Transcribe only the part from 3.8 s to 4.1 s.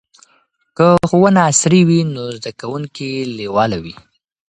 وي.